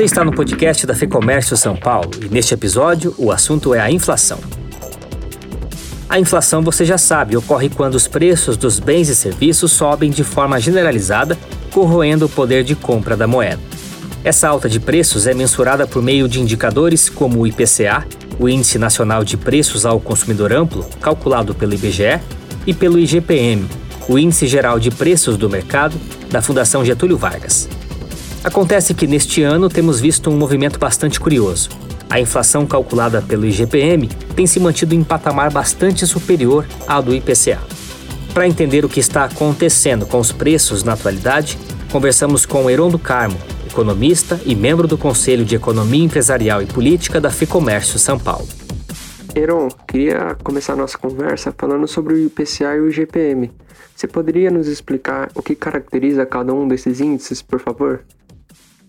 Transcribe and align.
Você 0.00 0.04
está 0.06 0.24
no 0.24 0.32
podcast 0.32 0.86
da 0.86 0.94
FEComércio 0.94 1.54
São 1.58 1.76
Paulo 1.76 2.12
e 2.24 2.28
neste 2.30 2.54
episódio 2.54 3.14
o 3.18 3.30
assunto 3.30 3.74
é 3.74 3.80
a 3.80 3.90
inflação. 3.90 4.38
A 6.08 6.18
inflação, 6.18 6.62
você 6.62 6.86
já 6.86 6.96
sabe, 6.96 7.36
ocorre 7.36 7.68
quando 7.68 7.96
os 7.96 8.08
preços 8.08 8.56
dos 8.56 8.80
bens 8.80 9.10
e 9.10 9.14
serviços 9.14 9.72
sobem 9.72 10.10
de 10.10 10.24
forma 10.24 10.58
generalizada, 10.58 11.36
corroendo 11.70 12.24
o 12.24 12.28
poder 12.30 12.64
de 12.64 12.74
compra 12.74 13.14
da 13.14 13.26
moeda. 13.26 13.60
Essa 14.24 14.48
alta 14.48 14.70
de 14.70 14.80
preços 14.80 15.26
é 15.26 15.34
mensurada 15.34 15.86
por 15.86 16.02
meio 16.02 16.26
de 16.26 16.40
indicadores 16.40 17.10
como 17.10 17.40
o 17.40 17.46
IPCA, 17.46 18.06
o 18.38 18.48
Índice 18.48 18.78
Nacional 18.78 19.22
de 19.22 19.36
Preços 19.36 19.84
ao 19.84 20.00
Consumidor 20.00 20.50
Amplo, 20.50 20.82
calculado 20.98 21.54
pelo 21.54 21.74
IBGE, 21.74 22.18
e 22.66 22.72
pelo 22.72 22.98
IGPM, 22.98 23.68
o 24.08 24.18
Índice 24.18 24.46
Geral 24.46 24.80
de 24.80 24.90
Preços 24.90 25.36
do 25.36 25.50
Mercado, 25.50 26.00
da 26.30 26.40
Fundação 26.40 26.82
Getúlio 26.82 27.18
Vargas. 27.18 27.68
Acontece 28.42 28.94
que 28.94 29.06
neste 29.06 29.42
ano 29.42 29.68
temos 29.68 30.00
visto 30.00 30.30
um 30.30 30.36
movimento 30.36 30.78
bastante 30.78 31.20
curioso. 31.20 31.68
A 32.08 32.18
inflação 32.18 32.66
calculada 32.66 33.20
pelo 33.20 33.44
IGPM 33.44 34.08
tem 34.34 34.46
se 34.46 34.58
mantido 34.58 34.94
em 34.94 35.04
patamar 35.04 35.52
bastante 35.52 36.06
superior 36.06 36.66
ao 36.88 37.02
do 37.02 37.14
IPCA. 37.14 37.60
Para 38.32 38.48
entender 38.48 38.82
o 38.82 38.88
que 38.88 38.98
está 38.98 39.24
acontecendo 39.24 40.06
com 40.06 40.18
os 40.18 40.32
preços 40.32 40.82
na 40.82 40.94
atualidade, 40.94 41.58
conversamos 41.92 42.46
com 42.46 42.70
Heron 42.70 42.88
do 42.88 42.98
Carmo, 42.98 43.36
economista 43.68 44.40
e 44.46 44.56
membro 44.56 44.88
do 44.88 44.96
Conselho 44.96 45.44
de 45.44 45.54
Economia 45.54 46.04
Empresarial 46.04 46.62
e 46.62 46.66
Política 46.66 47.20
da 47.20 47.30
FEComércio 47.30 47.98
São 47.98 48.18
Paulo. 48.18 48.48
Heron, 49.36 49.68
queria 49.86 50.34
começar 50.42 50.74
nossa 50.74 50.96
conversa 50.96 51.54
falando 51.56 51.86
sobre 51.86 52.14
o 52.14 52.18
IPCA 52.18 52.74
e 52.74 52.80
o 52.80 52.88
IGPM. 52.88 53.52
Você 53.94 54.08
poderia 54.08 54.50
nos 54.50 54.66
explicar 54.66 55.30
o 55.34 55.42
que 55.42 55.54
caracteriza 55.54 56.24
cada 56.24 56.54
um 56.54 56.66
desses 56.66 57.00
índices, 57.00 57.42
por 57.42 57.60
favor? 57.60 58.02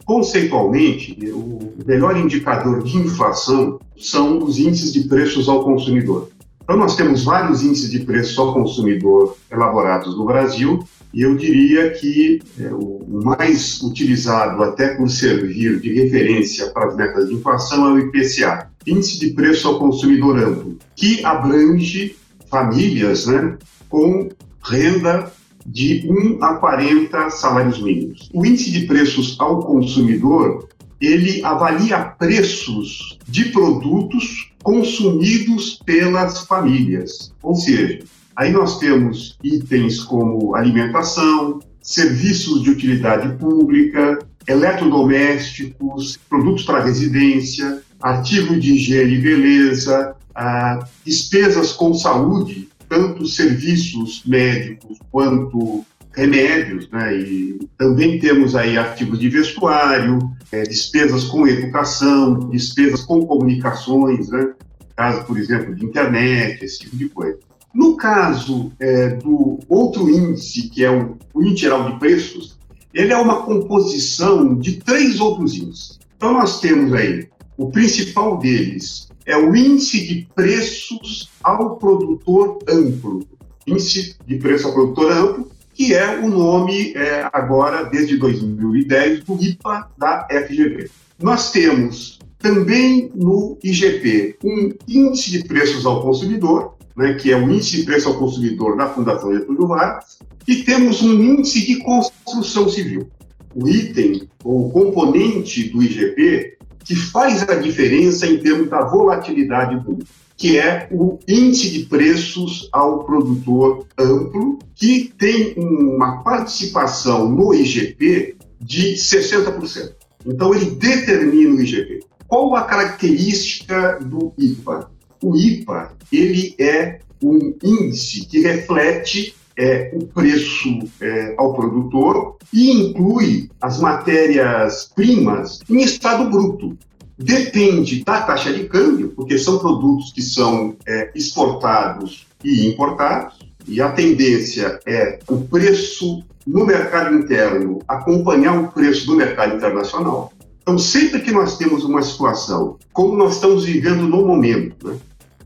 Conceitualmente, 0.06 1.18
o 1.32 1.74
melhor 1.86 2.18
indicador 2.18 2.84
de 2.84 2.98
inflação 2.98 3.80
são 3.98 4.40
os 4.40 4.60
índices 4.60 4.94
de 4.94 5.04
preços 5.08 5.48
ao 5.48 5.64
consumidor. 5.64 6.30
Então, 6.64 6.78
nós 6.78 6.96
temos 6.96 7.24
vários 7.24 7.64
índices 7.64 7.90
de 7.90 8.00
preços 8.00 8.38
ao 8.38 8.54
consumidor 8.54 9.36
elaborados 9.52 10.16
no 10.18 10.26
Brasil, 10.26 10.84
e 11.14 11.22
eu 11.22 11.36
diria 11.36 11.92
que 11.92 12.40
é, 12.60 12.74
o 12.74 13.06
mais 13.24 13.82
utilizado 13.82 14.64
até 14.64 14.96
por 14.96 15.10
servir 15.10 15.80
de 15.80 15.94
referência 15.94 16.68
para 16.68 16.88
as 16.88 16.96
metas 16.96 17.28
de 17.28 17.36
inflação 17.36 17.90
é 17.90 17.94
o 17.94 18.00
IPCA, 18.00 18.70
Índice 18.88 19.20
de 19.20 19.32
Preço 19.32 19.68
ao 19.68 19.80
Consumidor 19.80 20.38
Amplo, 20.40 20.78
que 20.96 21.24
abrange 21.26 22.16
famílias 22.50 23.28
né, 23.28 23.58
com 23.90 24.30
renda 24.64 25.32
de 25.66 26.06
1 26.08 26.44
a 26.44 26.56
40 26.56 27.30
salários 27.30 27.82
mínimos. 27.82 28.30
O 28.34 28.46
índice 28.46 28.72
de 28.72 28.86
preços 28.86 29.36
ao 29.40 29.60
consumidor, 29.60 30.68
ele 31.00 31.44
avalia 31.44 32.00
preços 32.00 33.18
de 33.28 33.46
produtos 33.46 34.52
consumidos 34.64 35.80
pelas 35.86 36.46
famílias. 36.46 37.34
Ou 37.42 37.56
seja, 37.56 38.00
aí 38.36 38.52
nós 38.52 38.80
temos 38.80 39.38
itens 39.44 40.00
como 40.00 40.56
alimentação, 40.56 41.60
serviços 41.82 42.62
de 42.62 42.70
utilidade 42.70 43.36
pública, 43.38 44.20
eletrodomésticos, 44.48 46.20
produtos 46.30 46.64
para 46.64 46.84
residência, 46.84 47.82
artigo 48.00 48.60
de 48.60 48.74
higiene 48.74 49.16
e 49.16 49.22
beleza, 49.22 50.16
ah, 50.36 50.88
despesas 51.06 51.74
com 51.74 51.94
saúde, 51.94 52.70
tanto 52.92 53.26
serviços 53.26 54.22
médicos 54.26 54.98
quanto 55.10 55.86
remédios, 56.12 56.90
né? 56.90 57.18
E 57.18 57.70
também 57.78 58.20
temos 58.20 58.54
aí 58.54 58.78
artigos 58.78 59.18
de 59.18 59.30
vestuário, 59.30 60.20
é, 60.52 60.64
despesas 60.64 61.24
com 61.24 61.48
educação, 61.48 62.50
despesas 62.50 63.02
com 63.04 63.26
comunicações, 63.26 64.28
né? 64.30 64.52
Caso, 64.94 65.26
por 65.26 65.38
exemplo, 65.38 65.74
de 65.74 65.86
internet, 65.86 66.66
esse 66.66 66.80
tipo 66.80 66.98
de 66.98 67.08
coisa. 67.08 67.40
No 67.74 67.96
caso 67.96 68.74
é, 68.78 69.16
do 69.16 69.60
outro 69.70 70.10
índice, 70.10 70.68
que 70.68 70.84
é 70.84 70.92
o, 70.92 71.18
o 71.34 71.42
índice 71.42 71.62
geral 71.62 71.94
de 71.94 71.98
preços, 71.98 72.60
ele 72.94 73.14
é 73.14 73.18
uma 73.18 73.44
composição 73.44 74.54
de 74.54 74.82
três 74.82 75.22
outros 75.22 75.56
índices. 75.56 75.98
Então, 76.18 76.34
nós 76.34 76.60
temos 76.60 76.92
aí 76.92 77.30
o 77.58 77.72
principal 77.72 78.38
deles 78.38 79.10
é 79.26 79.38
o 79.38 79.56
índice 79.56 80.06
de 80.06 80.28
preços 80.34 81.30
ao 81.44 81.78
produtor 81.78 82.60
amplo. 82.68 83.26
Índice 83.68 84.16
de 84.26 84.38
preço 84.38 84.68
ao 84.68 84.74
produtor 84.74 85.12
amplo, 85.12 85.52
que 85.74 85.94
é 85.94 86.20
o 86.20 86.28
nome 86.28 86.94
é, 86.94 87.30
agora, 87.32 87.84
desde 87.84 88.18
2010, 88.18 89.24
do 89.24 89.42
IPA 89.42 89.90
da 89.98 90.28
FGV. 90.30 90.90
Nós 91.22 91.52
temos 91.52 92.20
também 92.40 93.12
no 93.14 93.58
IGP 93.64 94.38
um 94.44 94.72
índice 94.88 95.32
de 95.32 95.44
preços 95.44 95.86
ao 95.86 96.02
consumidor, 96.02 96.76
né, 96.98 97.14
que 97.14 97.32
é 97.32 97.38
o 97.38 97.50
índice 97.50 97.78
de 97.78 97.84
preço 97.84 98.10
ao 98.10 98.18
consumidor 98.18 98.76
da 98.76 98.90
Fundação 98.90 99.34
Getúlio 99.34 99.68
Vargas, 99.68 100.20
e 100.48 100.58
temos 100.64 101.02
um 101.04 101.14
índice 101.14 101.66
de 101.66 101.78
construção 101.78 102.68
civil. 102.68 103.10
O 103.54 103.68
item, 103.68 104.28
ou 104.44 104.72
componente 104.72 105.70
do 105.70 105.84
IGP, 105.84 106.58
que 106.92 106.96
faz 106.98 107.48
a 107.48 107.56
diferença 107.56 108.28
em 108.28 108.38
termos 108.38 108.70
da 108.70 108.82
volatilidade 108.82 109.80
do 109.80 110.00
que 110.36 110.58
é 110.58 110.90
o 110.92 111.18
índice 111.26 111.70
de 111.70 111.86
preços 111.86 112.68
ao 112.74 113.06
produtor 113.06 113.88
amplo, 113.98 114.60
que 114.76 115.14
tem 115.18 115.54
uma 115.56 116.22
participação 116.22 117.30
no 117.30 117.54
IGP 117.54 118.36
de 118.60 118.96
60%. 118.96 119.94
Então, 120.26 120.54
ele 120.54 120.72
determina 120.72 121.56
o 121.56 121.62
IGP. 121.62 122.02
Qual 122.28 122.54
a 122.58 122.64
característica 122.64 123.98
do 124.02 124.34
IPA? 124.38 124.92
O 125.24 125.38
IPA 125.38 125.96
ele 126.12 126.56
é 126.60 127.00
um 127.24 127.54
índice 127.64 128.26
que 128.26 128.42
reflete 128.42 129.34
é, 129.58 129.92
o 129.94 130.06
preço 130.08 130.80
é, 131.00 131.36
ao 131.38 131.54
produtor 131.54 132.38
e 132.54 132.72
inclui 132.72 133.50
as 133.62 133.80
matérias-primas 133.80 135.60
em 135.70 135.82
estado 135.82 136.30
bruto. 136.30 136.78
Depende 137.18 138.04
da 138.04 138.22
taxa 138.22 138.52
de 138.52 138.66
câmbio, 138.66 139.10
porque 139.16 139.38
são 139.38 139.60
produtos 139.60 140.12
que 140.12 140.22
são 140.22 140.76
é, 140.88 141.12
exportados 141.14 142.26
e 142.44 142.68
importados, 142.68 143.40
e 143.68 143.80
a 143.80 143.92
tendência 143.92 144.80
é 144.88 145.20
o 145.30 145.38
preço 145.42 146.24
no 146.48 146.66
mercado 146.66 147.16
interno 147.16 147.80
acompanhar 147.88 148.60
o 148.60 148.72
preço 148.72 149.06
do 149.06 149.16
mercado 149.16 149.56
internacional. 149.56 150.34
Então, 150.62 150.78
sempre 150.78 151.22
que 151.22 151.32
nós 151.32 151.58
temos 151.58 151.84
uma 151.84 152.02
situação, 152.02 152.78
como 152.92 153.16
nós 153.16 153.36
estamos 153.36 153.66
vivendo 153.66 154.08
no 154.08 154.26
momento, 154.26 154.88
né, 154.88 154.98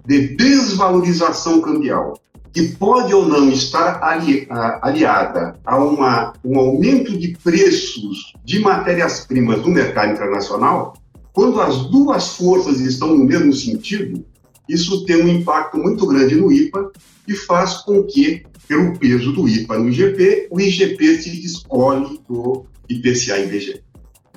de 0.06 0.36
desvalorização 0.36 1.62
cambial, 1.62 2.20
que 2.56 2.70
pode 2.70 3.14
ou 3.14 3.28
não 3.28 3.50
estar 3.50 4.02
ali, 4.02 4.48
aliada 4.82 5.60
a 5.66 5.78
uma, 5.78 6.32
um 6.42 6.58
aumento 6.58 7.18
de 7.18 7.38
preços 7.44 8.32
de 8.46 8.60
matérias-primas 8.60 9.62
no 9.62 9.72
mercado 9.72 10.14
internacional, 10.14 10.96
quando 11.34 11.60
as 11.60 11.88
duas 11.88 12.30
forças 12.38 12.80
estão 12.80 13.14
no 13.14 13.26
mesmo 13.26 13.52
sentido, 13.52 14.26
isso 14.70 15.04
tem 15.04 15.22
um 15.22 15.28
impacto 15.28 15.78
muito 15.78 16.08
grande 16.08 16.36
no 16.36 16.50
IPA 16.50 16.94
e 17.28 17.34
faz 17.34 17.80
com 17.80 18.02
que, 18.04 18.46
pelo 18.70 18.98
peso 18.98 19.34
do 19.34 19.50
IPA 19.50 19.78
no 19.78 19.90
IGP, 19.90 20.48
o 20.50 20.62
IGP 20.62 21.18
se 21.18 21.42
descolhe 21.42 22.22
do 22.26 22.66
IPCA 22.88 23.38
e 23.38 23.44
IBGE. 23.48 23.84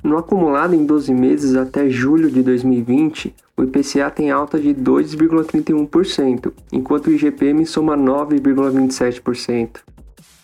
No 0.03 0.17
acumulado 0.17 0.75
em 0.75 0.87
12 0.87 1.13
meses 1.13 1.57
até 1.57 1.89
julho 1.89 2.31
de 2.31 2.43
2020, 2.43 3.35
o 3.57 3.65
IPCA 3.65 4.11
tem 4.11 4.31
alta 4.31 4.59
de 4.59 4.73
2,31%, 4.75 6.53
enquanto 6.73 7.09
o 7.09 7.13
IGPM 7.13 7.67
soma 7.67 7.97
9,27%. 7.97 9.81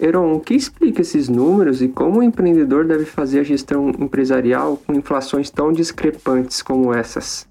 Heron, 0.00 0.34
o 0.34 0.40
que 0.40 0.54
explica 0.54 1.02
esses 1.02 1.28
números 1.28 1.80
e 1.80 1.86
como 1.86 2.18
o 2.18 2.22
empreendedor 2.22 2.84
deve 2.84 3.04
fazer 3.04 3.40
a 3.40 3.44
gestão 3.44 3.90
empresarial 3.90 4.76
com 4.84 4.92
inflações 4.92 5.50
tão 5.50 5.72
discrepantes 5.72 6.60
como 6.60 6.92
essas? 6.92 7.46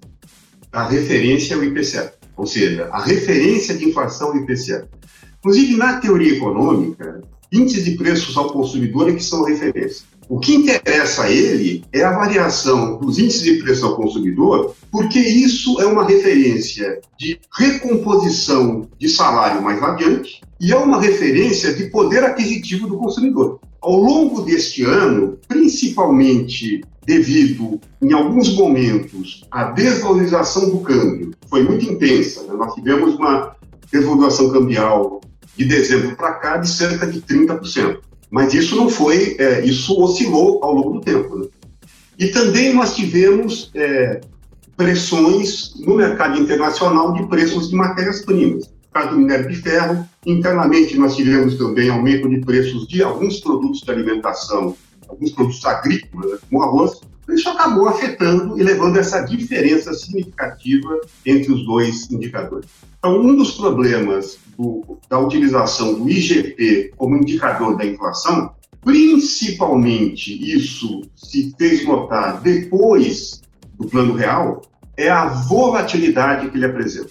A 0.71 0.85
referência 0.85 1.53
é 1.53 1.57
o 1.57 1.63
IPCA, 1.63 2.13
ou 2.35 2.45
seja, 2.45 2.89
a 2.91 3.01
referência 3.01 3.75
de 3.75 3.87
inflação 3.87 4.33
é 4.33 4.39
o 4.39 4.43
IPCA. 4.43 4.89
Inclusive, 5.39 5.77
na 5.77 5.99
teoria 5.99 6.35
econômica, 6.35 7.21
índices 7.51 7.85
de 7.85 7.91
preços 7.91 8.35
ao 8.35 8.51
consumidor 8.51 9.09
é 9.09 9.13
que 9.13 9.23
são 9.23 9.43
referência. 9.45 10.05
O 10.29 10.39
que 10.39 10.55
interessa 10.55 11.23
a 11.23 11.31
ele 11.31 11.83
é 11.91 12.03
a 12.03 12.17
variação 12.17 12.97
dos 12.97 13.19
índices 13.19 13.43
de 13.43 13.61
preço 13.61 13.85
ao 13.85 13.95
consumidor, 13.95 14.75
porque 14.91 15.19
isso 15.19 15.79
é 15.81 15.85
uma 15.85 16.05
referência 16.07 17.01
de 17.17 17.39
recomposição 17.57 18.87
de 18.97 19.09
salário 19.09 19.61
mais 19.61 19.81
adiante 19.83 20.41
e 20.59 20.71
é 20.71 20.77
uma 20.77 21.01
referência 21.01 21.73
de 21.73 21.89
poder 21.89 22.23
aquisitivo 22.23 22.87
do 22.87 22.97
consumidor. 22.97 23.59
Ao 23.81 23.97
longo 23.97 24.41
deste 24.41 24.83
ano, 24.83 25.37
principalmente 25.47 26.81
devido, 27.05 27.81
em 28.01 28.13
alguns 28.13 28.55
momentos, 28.55 29.43
à 29.51 29.65
desvalorização 29.65 30.69
do 30.69 30.79
câmbio, 30.79 31.31
foi 31.49 31.63
muito 31.63 31.85
intensa. 31.85 32.43
Né? 32.43 32.53
Nós 32.53 32.73
tivemos 32.73 33.15
uma 33.15 33.55
desvalorização 33.91 34.51
cambial 34.51 35.19
de 35.57 35.65
dezembro 35.65 36.15
para 36.15 36.33
cá 36.35 36.57
de 36.57 36.69
cerca 36.69 37.05
de 37.05 37.21
30%. 37.21 37.99
Mas 38.33 38.51
isso 38.55 38.75
não 38.75 38.89
foi, 38.89 39.35
é, 39.37 39.63
isso 39.63 39.95
oscilou 40.01 40.59
ao 40.63 40.73
longo 40.73 40.93
do 40.93 41.01
tempo. 41.01 41.35
Né? 41.35 41.45
E 42.17 42.29
também 42.29 42.73
nós 42.73 42.95
tivemos 42.95 43.69
é, 43.75 44.21
pressões 44.75 45.75
no 45.85 45.95
mercado 45.95 46.39
internacional 46.41 47.13
de 47.13 47.27
preços 47.27 47.69
de 47.69 47.75
matérias-primas. 47.75 48.73
Caso 48.91 49.11
do 49.11 49.17
minério 49.17 49.47
de 49.47 49.55
ferro, 49.57 50.09
internamente 50.25 50.97
nós 50.97 51.15
tivemos 51.15 51.59
também 51.59 51.91
aumento 51.91 52.27
de 52.27 52.39
preços 52.39 52.87
de 52.87 53.03
alguns 53.03 53.39
produtos 53.39 53.81
de 53.81 53.91
alimentação, 53.91 54.75
alguns 55.07 55.31
produtos 55.31 55.63
agrícolas, 55.63 56.31
né, 56.31 56.37
como 56.49 56.63
arroz, 56.63 57.01
isso 57.29 57.47
acabou 57.49 57.87
afetando 57.87 58.59
e 58.59 58.63
levando 58.63 58.97
essa 58.97 59.21
diferença 59.21 59.93
significativa 59.93 61.01
entre 61.23 61.51
os 61.51 61.63
dois 61.67 62.09
indicadores. 62.09 62.67
Então, 62.97 63.21
um 63.21 63.35
dos 63.35 63.51
problemas 63.51 64.39
do, 64.57 64.97
da 65.09 65.19
utilização 65.19 65.93
do 65.95 66.09
IGP 66.09 66.91
como 66.97 67.17
indicador 67.17 67.77
da 67.77 67.85
inflação, 67.85 68.51
principalmente 68.81 70.31
isso 70.55 71.01
se 71.15 71.53
fez 71.57 71.85
notar 71.85 72.41
depois 72.41 73.41
do 73.75 73.87
plano 73.87 74.13
real, 74.13 74.61
é 74.95 75.09
a 75.09 75.25
volatilidade 75.25 76.49
que 76.49 76.57
ele 76.57 76.65
apresenta. 76.65 77.09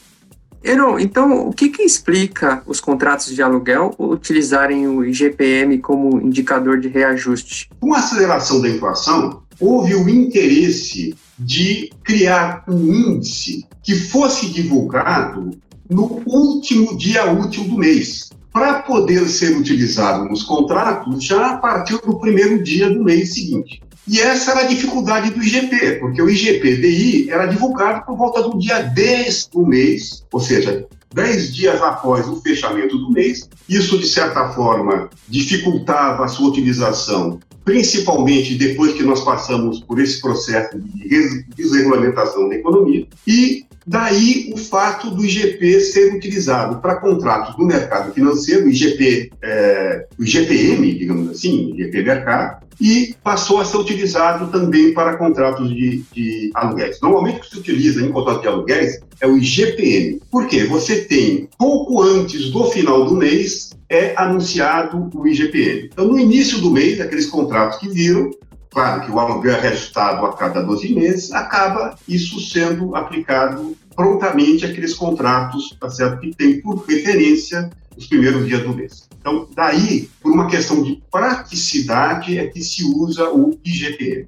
Heron, 0.64 0.98
então 0.98 1.48
o 1.48 1.52
que, 1.52 1.68
que 1.68 1.82
explica 1.82 2.62
os 2.66 2.80
contratos 2.80 3.34
de 3.34 3.42
aluguel 3.42 3.94
utilizarem 3.98 4.86
o 4.86 5.04
IGPM 5.04 5.78
como 5.78 6.20
indicador 6.20 6.78
de 6.78 6.88
reajuste? 6.88 7.68
Com 7.80 7.92
a 7.92 7.98
aceleração 7.98 8.62
da 8.62 8.68
inflação, 8.68 9.42
houve 9.58 9.96
o 9.96 10.08
interesse 10.08 11.16
de 11.36 11.90
criar 12.04 12.62
um 12.68 12.94
índice 12.94 13.66
que 13.82 13.96
fosse 13.96 14.50
divulgado 14.50 15.50
no 15.92 16.22
último 16.26 16.96
dia 16.96 17.30
útil 17.30 17.64
do 17.64 17.76
mês, 17.76 18.30
para 18.52 18.80
poder 18.82 19.28
ser 19.28 19.56
utilizado 19.56 20.24
nos 20.24 20.42
contratos 20.42 21.24
já 21.24 21.52
a 21.52 21.56
partir 21.56 21.98
do 22.02 22.18
primeiro 22.18 22.62
dia 22.62 22.90
do 22.90 23.04
mês 23.04 23.34
seguinte. 23.34 23.82
E 24.08 24.20
essa 24.20 24.50
era 24.50 24.60
a 24.62 24.66
dificuldade 24.66 25.30
do 25.30 25.42
IGP, 25.42 26.00
porque 26.00 26.20
o 26.20 26.28
IGP-DI 26.28 27.30
era 27.30 27.46
divulgado 27.46 28.04
por 28.04 28.16
volta 28.16 28.42
do 28.42 28.58
dia 28.58 28.80
10 28.82 29.48
do 29.52 29.64
mês, 29.64 30.24
ou 30.32 30.40
seja, 30.40 30.86
10 31.14 31.54
dias 31.54 31.80
após 31.80 32.26
o 32.26 32.40
fechamento 32.40 32.98
do 32.98 33.12
mês. 33.12 33.48
Isso, 33.68 33.98
de 33.98 34.08
certa 34.08 34.48
forma, 34.50 35.08
dificultava 35.28 36.24
a 36.24 36.28
sua 36.28 36.48
utilização, 36.48 37.38
principalmente 37.64 38.56
depois 38.56 38.94
que 38.94 39.04
nós 39.04 39.20
passamos 39.20 39.80
por 39.80 40.00
esse 40.00 40.20
processo 40.20 40.78
de 40.78 41.44
desregulamentação 41.54 42.48
da 42.48 42.56
economia. 42.56 43.06
E 43.26 43.64
Daí 43.86 44.52
o 44.54 44.56
fato 44.56 45.10
do 45.10 45.24
IGP 45.24 45.80
ser 45.80 46.14
utilizado 46.14 46.80
para 46.80 46.96
contratos 46.96 47.56
do 47.56 47.66
mercado 47.66 48.12
financeiro, 48.12 48.68
IGP, 48.68 49.30
é, 49.42 50.06
o 50.18 50.22
IGPM, 50.22 50.94
digamos 50.94 51.30
assim, 51.30 51.72
IGP 51.74 52.02
Mercado, 52.02 52.62
e 52.80 53.14
passou 53.22 53.60
a 53.60 53.64
ser 53.64 53.76
utilizado 53.76 54.50
também 54.50 54.92
para 54.92 55.16
contratos 55.16 55.68
de, 55.68 56.02
de 56.12 56.50
aluguéis. 56.54 57.00
Normalmente 57.00 57.38
o 57.38 57.40
que 57.40 57.50
se 57.50 57.58
utiliza 57.58 58.04
em 58.04 58.10
contrato 58.10 58.42
de 58.42 58.48
aluguéis 58.48 59.00
é 59.20 59.26
o 59.26 59.36
IGPM. 59.36 60.20
Por 60.30 60.46
quê? 60.46 60.64
Você 60.64 61.02
tem, 61.02 61.48
pouco 61.58 62.02
antes 62.02 62.50
do 62.50 62.64
final 62.70 63.04
do 63.04 63.16
mês, 63.16 63.70
é 63.88 64.14
anunciado 64.16 65.10
o 65.14 65.26
IGPM. 65.28 65.90
Então, 65.92 66.08
no 66.08 66.18
início 66.18 66.58
do 66.60 66.70
mês, 66.70 67.00
aqueles 67.00 67.26
contratos 67.26 67.78
que 67.78 67.88
viram, 67.88 68.30
claro 68.72 69.02
que 69.02 69.10
o 69.10 69.20
aluguel 69.20 69.54
é 69.54 69.60
reajustado 69.60 70.24
a 70.24 70.32
cada 70.32 70.62
12 70.62 70.94
meses, 70.94 71.32
acaba 71.32 71.96
isso 72.08 72.40
sendo 72.40 72.96
aplicado 72.96 73.76
prontamente 73.94 74.64
àqueles 74.64 74.94
contratos 74.94 75.76
tá 75.78 75.90
certo, 75.90 76.20
que 76.20 76.34
tem 76.34 76.60
por 76.60 76.84
referência 76.86 77.70
os 77.96 78.06
primeiros 78.06 78.46
dias 78.46 78.62
do 78.62 78.74
mês. 78.74 79.08
Então, 79.20 79.46
daí, 79.54 80.08
por 80.20 80.32
uma 80.32 80.48
questão 80.48 80.82
de 80.82 81.02
praticidade, 81.10 82.38
é 82.38 82.46
que 82.46 82.62
se 82.62 82.82
usa 82.84 83.30
o 83.30 83.56
IGPM. 83.64 84.26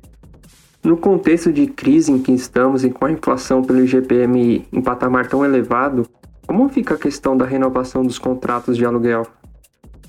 No 0.83 0.99
contexto 0.99 1.51
de 1.51 1.67
crise 1.67 2.13
em 2.13 2.19
que 2.19 2.31
estamos 2.31 2.85
e 2.85 2.91
com 2.91 3.07
a 3.07 3.11
inflação 3.11 3.63
pelo 3.63 3.83
IGPM 3.83 4.69
em 4.71 4.83
patamar 4.83 5.27
tão 5.27 5.43
elevado, 5.43 6.07
como 6.47 6.69
fica 6.69 6.95
a 6.95 6.99
questão 6.99 7.37
da 7.37 7.47
renovação 7.47 8.05
dos 8.05 8.19
contratos 8.19 8.77
de 8.77 8.85
aluguel? 8.85 9.27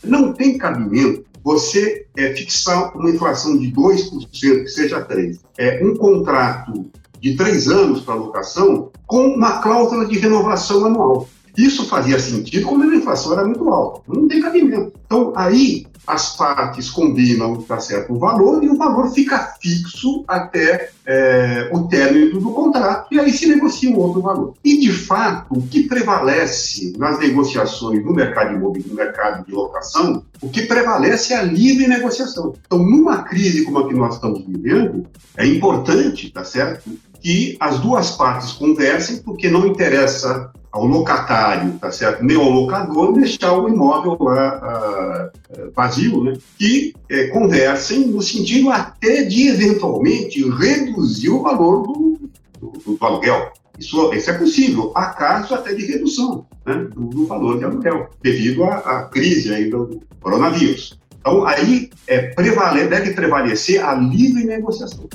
Não 0.03 0.33
tem 0.33 0.57
cabimento 0.57 1.23
você 1.45 2.07
é, 2.18 2.33
fixar 2.33 2.97
uma 2.97 3.12
inflação 3.12 3.56
de 3.56 3.71
2%, 3.71 4.27
que 4.31 4.68
seja 4.68 5.06
3%. 5.06 5.39
É, 5.59 5.86
um 5.86 5.95
contrato 5.95 6.89
de 7.21 7.36
três 7.36 7.68
anos 7.68 8.01
para 8.01 8.15
locação 8.15 8.92
com 9.06 9.27
uma 9.27 9.62
cláusula 9.62 10.07
de 10.07 10.18
renovação 10.18 10.83
anual. 10.86 11.30
Isso 11.57 11.86
fazia 11.86 12.19
sentido 12.19 12.68
quando 12.68 12.84
a 12.84 12.96
inflação 12.96 13.34
era 13.34 13.46
muito 13.46 13.69
alta. 13.69 14.02
Não 14.07 14.28
tem 14.28 14.42
cabimento. 14.42 14.94
Então, 15.06 15.34
aí 15.36 15.86
as 16.07 16.36
partes 16.36 16.90
combinam, 16.90 17.62
tá 17.63 17.80
certo, 17.80 18.13
o 18.13 18.19
valor 18.19 18.63
e 18.63 18.69
o 18.69 18.78
valor 18.78 19.12
fica 19.12 19.56
fixo 19.60 20.24
até 20.28 20.92
é, 21.06 21.69
o 21.74 21.88
término 21.88 22.40
do 22.40 22.52
contrato 22.52 23.07
e 23.12 23.19
aí 23.19 23.31
se 23.31 23.48
negocia 23.48 23.90
um 23.90 23.98
outro 23.98 24.22
valor. 24.22 24.54
E, 24.63 24.80
de 24.80 24.92
fato, 24.92 25.57
o 25.57 25.62
que 25.63 25.84
prevalece 25.84 26.94
nas 26.98 27.18
negociações 27.19 28.06
no 28.06 28.13
mercado 28.13 28.54
imobiliário, 28.54 28.92
no 28.92 28.96
mercado 28.96 29.46
de 29.46 29.52
locação, 29.52 30.24
o 30.42 30.50
que 30.50 30.63
prevalece 30.63 31.34
é 31.34 31.38
a 31.38 31.44
livre 31.44 31.88
negociação. 31.88 32.54
Então, 32.66 32.80
numa 32.80 33.24
crise 33.24 33.63
como 33.63 33.80
a 33.80 33.88
que 33.88 33.96
nós 33.96 34.16
estamos 34.16 34.46
vivendo, 34.46 35.07
é 35.36 35.46
importante, 35.46 36.31
tá 36.31 36.44
certo, 36.44 36.90
que 37.19 37.57
as 37.60 37.80
duas 37.80 38.12
partes 38.12 38.52
conversem, 38.52 39.18
porque 39.24 39.50
não 39.50 39.66
interessa 39.66 40.52
ao 40.75 40.86
locatário, 40.86 41.72
tá 41.80 41.89
certo? 41.89 42.22
Nem 42.22 42.36
ao 42.36 42.50
locador 42.50 43.13
deixar 43.13 43.54
o 43.54 43.69
imóvel 43.69 44.18
lá 44.19 45.31
uh, 45.31 45.72
vazio, 45.74 46.22
né? 46.22 46.33
Que 46.60 46.94
uh, 47.10 47.31
conversem 47.31 48.07
no 48.07 48.22
sentido 48.22 48.69
até 48.69 49.24
de 49.24 49.48
eventualmente 49.48 50.44
reduzir 50.50 51.30
o 51.30 51.42
valor 51.42 51.83
do, 51.83 52.30
do, 52.60 52.94
do 52.94 53.06
aluguel. 53.06 53.54
Isso, 53.80 54.13
isso, 54.13 54.30
é 54.30 54.38
possível, 54.38 54.92
há 54.95 55.06
casos 55.07 55.54
até 55.54 55.74
de 55.74 55.86
redução 55.86 56.45
né, 56.66 56.75
do, 56.94 57.06
do, 57.06 57.25
valor 57.25 57.57
de 57.57 57.63
aluguel, 57.63 58.10
devido 58.21 58.66
à, 58.66 58.75
à 58.75 59.04
crise 59.06 59.54
aí 59.54 59.69
do 59.69 60.01
coronavírus. 60.19 61.00
Então, 61.21 61.45
aí 61.45 61.89
é, 62.06 62.33
prevale, 62.33 62.86
deve 62.88 63.13
prevalecer 63.13 63.81
a 63.81 63.95
livre 63.95 64.44
negociação. 64.44 65.07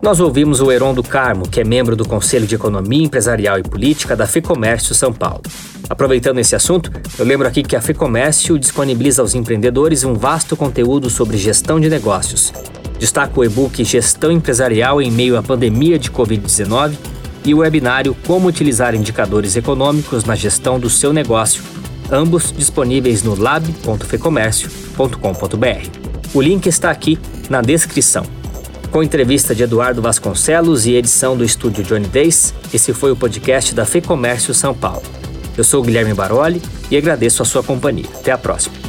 Nós 0.00 0.20
ouvimos 0.20 0.60
o 0.60 0.70
Heron 0.70 0.94
do 0.94 1.02
Carmo, 1.02 1.48
que 1.48 1.60
é 1.60 1.64
membro 1.64 1.96
do 1.96 2.06
Conselho 2.06 2.46
de 2.46 2.54
Economia 2.54 3.04
Empresarial 3.04 3.58
e 3.58 3.64
Política 3.64 4.14
da 4.14 4.28
FEComércio 4.28 4.94
São 4.94 5.12
Paulo. 5.12 5.42
Aproveitando 5.90 6.38
esse 6.38 6.54
assunto, 6.54 6.92
eu 7.18 7.24
lembro 7.24 7.48
aqui 7.48 7.64
que 7.64 7.74
a 7.74 7.80
FEComércio 7.80 8.56
disponibiliza 8.58 9.22
aos 9.22 9.34
empreendedores 9.34 10.04
um 10.04 10.14
vasto 10.14 10.56
conteúdo 10.56 11.10
sobre 11.10 11.36
gestão 11.36 11.80
de 11.80 11.90
negócios. 11.90 12.52
Destaca 12.98 13.40
o 13.40 13.44
e-book 13.44 13.82
Gestão 13.84 14.30
Empresarial 14.30 15.02
em 15.02 15.10
meio 15.10 15.36
à 15.36 15.42
pandemia 15.42 15.98
de 15.98 16.12
Covid-19 16.12 16.92
e 17.44 17.52
o 17.52 17.58
webinário 17.58 18.16
Como 18.26 18.46
utilizar 18.46 18.94
indicadores 18.94 19.56
econômicos 19.56 20.24
na 20.24 20.36
gestão 20.36 20.78
do 20.78 20.88
seu 20.88 21.12
negócio, 21.12 21.60
ambos 22.10 22.54
disponíveis 22.56 23.24
no 23.24 23.34
lab.fecomércio.com.br. 23.34 26.08
O 26.34 26.40
link 26.40 26.66
está 26.66 26.90
aqui 26.90 27.18
na 27.50 27.60
descrição. 27.62 28.37
Com 28.90 29.02
entrevista 29.02 29.54
de 29.54 29.62
Eduardo 29.62 30.00
Vasconcelos 30.00 30.86
e 30.86 30.94
edição 30.94 31.36
do 31.36 31.44
estúdio 31.44 31.84
Johnny 31.84 32.08
Days, 32.08 32.54
esse 32.72 32.94
foi 32.94 33.12
o 33.12 33.16
podcast 33.16 33.74
da 33.74 33.84
FEComércio 33.84 34.54
São 34.54 34.74
Paulo. 34.74 35.02
Eu 35.56 35.64
sou 35.64 35.82
Guilherme 35.82 36.14
Baroli 36.14 36.62
e 36.90 36.96
agradeço 36.96 37.42
a 37.42 37.44
sua 37.44 37.62
companhia. 37.62 38.06
Até 38.14 38.32
a 38.32 38.38
próxima. 38.38 38.87